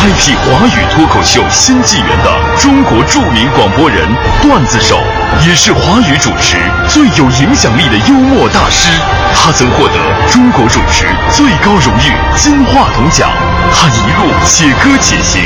[0.00, 4.08] 开辟华语脱口秀新纪元的中国著名广播人、
[4.40, 4.98] 段子手，
[5.46, 6.56] 也是华语主持
[6.88, 8.88] 最有影响力的幽默大师。
[9.34, 9.96] 他曾获得
[10.32, 13.28] 中国主持最高荣誉金话筒奖。
[13.74, 15.44] 他一路写歌且行，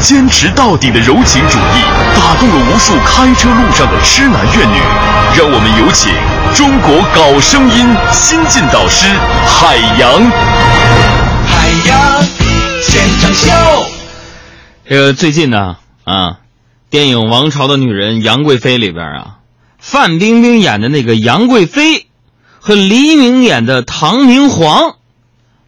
[0.00, 1.82] 坚持到底的柔情主义，
[2.14, 4.78] 打动了无数开车路上的痴男怨女。
[5.36, 6.12] 让我们有请
[6.54, 9.08] 中国搞声音新晋导师
[9.48, 10.08] 海洋。
[11.48, 12.22] 海洋
[12.80, 13.95] 现场秀。
[14.88, 16.36] 这个最近呢，啊，
[16.90, 19.38] 电影《王朝的女人》杨贵妃里边啊，
[19.80, 22.06] 范冰冰演的那个杨贵妃，
[22.60, 24.94] 和黎明演的唐明皇，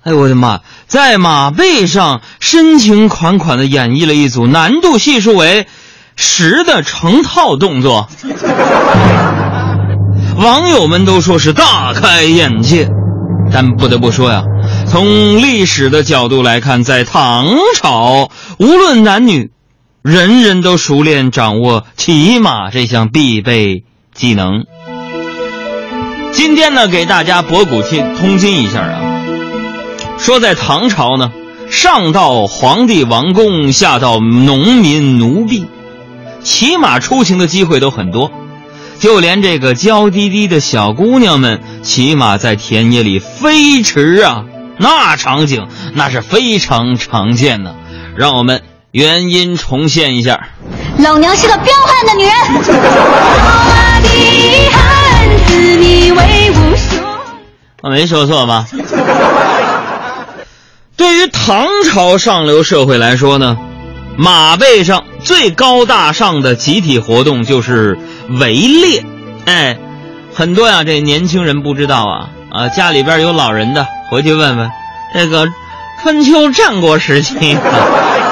[0.04, 5.66] 哎呦我的妈，在马背上深情款款的演绎了一组难度系数为
[6.14, 8.08] 十的成套动作，
[10.38, 12.88] 网友们都说是大开眼界，
[13.52, 14.44] 但不得不说呀。
[14.90, 19.50] 从历史的角度来看，在唐朝，无论男女，
[20.02, 24.64] 人人都熟练掌握骑马这项必备技能。
[26.32, 29.00] 今天呢，给大家博古今通今一下啊，
[30.18, 31.32] 说在唐朝呢，
[31.70, 35.66] 上到皇帝王公，下到农民奴婢，
[36.42, 38.32] 骑马出行的机会都很多，
[39.00, 44.44] 就连这个娇滴滴的小姑娘们，骑马在田野里飞驰啊。
[44.78, 47.74] 那场景那是非常常见的，
[48.16, 50.48] 让我们原音重现一下。
[50.98, 52.34] 老娘是个彪悍的女人。
[57.80, 58.66] 我没说错吧？
[60.96, 63.56] 对于唐朝上流社会来说呢，
[64.16, 67.96] 马背上最高大上的集体活动就是
[68.40, 69.04] 围猎。
[69.44, 69.78] 哎，
[70.34, 73.86] 很多呀，这年轻人不知道啊啊，家里边有老人的。
[74.10, 74.70] 回去问问，
[75.12, 75.46] 这个
[76.02, 77.58] 春秋战国时期，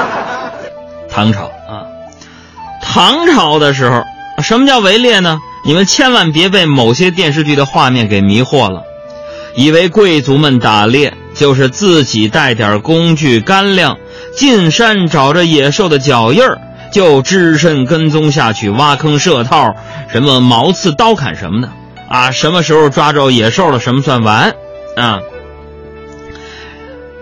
[1.10, 1.84] 唐朝啊，
[2.82, 4.02] 唐朝的时候，
[4.42, 5.38] 什么叫围猎呢？
[5.66, 8.84] 你们千万别被某些电视剧的画面给迷惑了，
[9.54, 13.98] 以为贵族们打猎就是自己带点工具干粮，
[14.34, 16.58] 进山找着野兽的脚印儿，
[16.90, 19.74] 就只身跟踪下去挖坑设套，
[20.08, 21.68] 什么毛刺刀砍什么的
[22.08, 24.54] 啊，什么时候抓着野兽了，什么算完
[24.96, 25.20] 啊？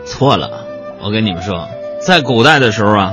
[0.07, 0.67] 错了，
[1.03, 1.69] 我跟你们说，
[2.01, 3.13] 在古代的时候啊，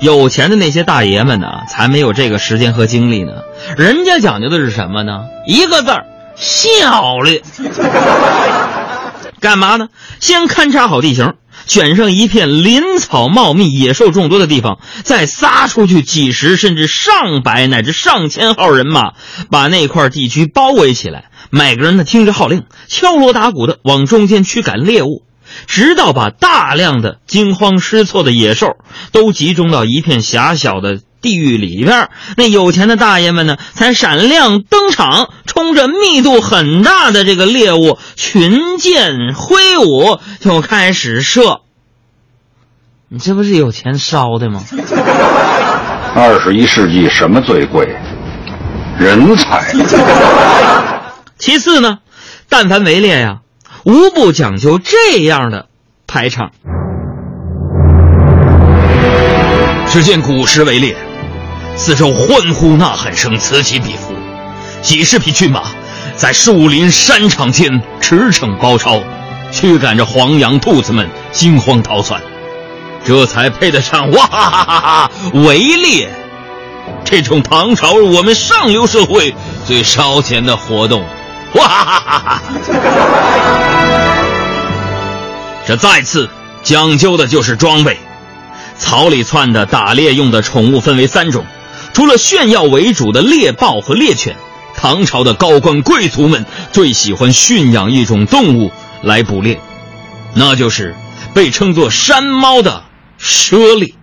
[0.00, 3.42] 有钱的那些大爷们呢，才没有这个时间和精力呢。
[3.76, 5.24] 人家讲究的是什么呢？
[5.46, 7.42] 一个字儿，效率。
[9.40, 9.88] 干嘛呢？
[10.20, 11.34] 先勘察好地形，
[11.66, 19.12] 选上一片林草茂密、野兽众多的地方，再撒出去几十甚至上百乃至上千号人马，
[19.50, 21.26] 把那块地区包围起来。
[21.50, 25.22] 每个人呢，听着号令，敲锣打鼓的往中间驱赶猎物。
[25.66, 28.76] 直到把大量的惊慌失措的野兽
[29.12, 41.62] 都集中到一片狭小的地域里边，那有钱的大爷们呢，才闪亮登场，冲着密度很大的这个猎物，群箭挥舞就开始射。
[43.08, 44.62] 你这不是有钱烧的吗？
[46.14, 47.96] 二十一世纪什么最贵？
[48.98, 49.72] 人才。
[51.38, 51.98] 其次呢，
[52.48, 53.40] 但凡围猎呀。
[53.86, 55.66] 无不讲究这样的
[56.08, 56.50] 排场。
[59.86, 60.96] 只见古时围猎，
[61.76, 64.12] 四周欢呼呐喊声此起彼伏，
[64.82, 65.62] 几十匹骏马
[66.16, 69.00] 在树林山场间驰骋包抄，
[69.52, 72.20] 驱赶着黄羊兔子们惊慌逃窜，
[73.04, 76.08] 这才配得上哇哈哈哈哈围猎
[77.04, 79.32] 这种唐朝我们上流社会
[79.64, 81.04] 最烧钱的活动。
[81.54, 82.42] 哇哈哈哈！
[85.66, 86.28] 这再次
[86.62, 87.98] 讲究的就是装备。
[88.78, 91.44] 草里窜的打猎用的宠物分为三种，
[91.94, 94.36] 除了炫耀为主的猎豹和猎犬，
[94.76, 98.70] 唐朝的高官贵族们最喜欢驯养一种动物
[99.02, 99.58] 来捕猎，
[100.34, 100.94] 那就是
[101.32, 102.82] 被称作山猫的
[103.18, 103.94] 猞猁。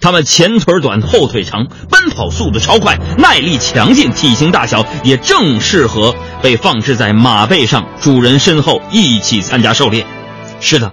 [0.00, 10.06] 它们前腿短，后腿长，奔跑速度超快，耐力强劲，体型大小也正适合被放置在马背上，主人身后一起参加狩猎。
[10.60, 10.92] 是的，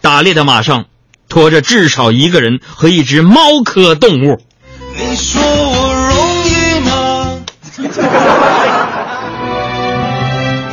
[0.00, 0.84] 打猎的马上
[1.28, 4.40] 驮着至少一个人和一只猫科动物。
[4.94, 7.40] 你说我容易吗？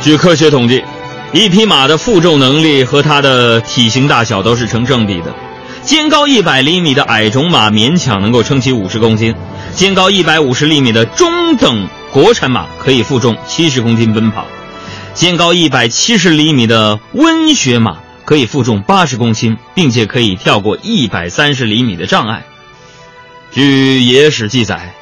[0.02, 0.82] 据科学统计，
[1.32, 5.34] 一匹马的负重能力和它的体型大小都是成正比的。
[5.82, 9.34] 肩高一百厘米的矮种马勉强能够撑起五十公斤，
[9.74, 14.46] 肩高一百五十厘米的中等国产马可以负重七十公斤奔跑，
[15.14, 22.44] 肩高一百七十厘米的温血马可以负重八十公斤，并且可以跳过一百三十厘米的障碍。
[23.50, 24.94] 据野史记载，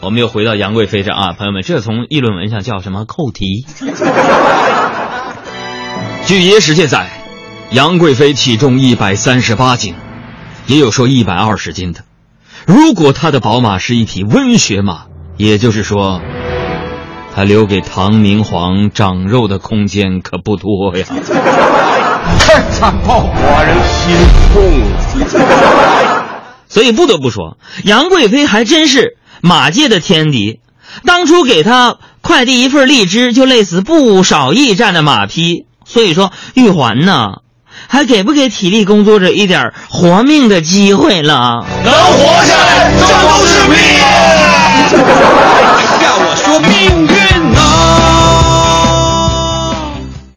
[0.00, 3.64] 我们又回到杨贵妃这啊，朋友们，这从议论文上叫什么扣题？
[6.26, 7.19] 据野史记载，
[7.72, 9.94] 杨贵妃体重一百三十八斤，
[10.66, 12.00] 也有说一百二十斤的。
[12.66, 15.02] 如果她的宝马是一匹温血马，
[15.36, 16.20] 也就是说，
[17.32, 21.06] 她留给唐明皇长肉的空间可不多呀。
[22.40, 24.16] 太残暴，寡人心
[24.52, 24.64] 痛。
[26.66, 30.58] 所以不得不说，杨贵妃还真是马界的天敌。
[31.04, 35.66] 当初给她快递一份荔枝，就累死不少驿站的马匹。
[35.84, 37.42] 所以说，玉环呢，
[37.88, 41.64] 还给不给体力工作者一点活命的机会了？
[41.84, 43.76] 能活下来，这都是命。
[46.02, 47.10] 要我说命运。